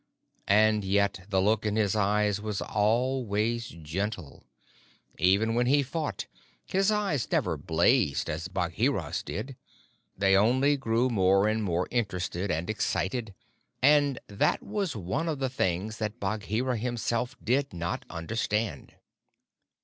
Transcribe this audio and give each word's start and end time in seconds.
And 0.47 0.83
yet 0.83 1.27
the 1.29 1.39
look 1.39 1.63
in 1.63 1.75
his 1.75 1.95
eyes 1.95 2.41
was 2.41 2.59
always 2.59 3.67
gentle. 3.67 4.43
Even 5.19 5.53
when 5.53 5.67
he 5.67 5.83
fought, 5.83 6.25
his 6.65 6.89
eyes 6.89 7.31
never 7.31 7.55
blazed 7.55 8.27
as 8.27 8.47
Bagheera's 8.47 9.21
did. 9.21 9.55
They 10.17 10.35
only 10.35 10.75
grew 10.75 11.07
more 11.11 11.47
and 11.47 11.61
more 11.63 11.87
interested 11.91 12.49
and 12.49 12.67
excited; 12.67 13.35
and 13.79 14.17
that 14.25 14.63
was 14.63 14.95
one 14.95 15.29
of 15.29 15.37
the 15.37 15.49
things 15.51 15.97
that 15.97 16.19
Bagheera 16.19 16.79
himself 16.79 17.35
did 17.43 17.71
not 17.71 18.03
understand. 18.09 18.95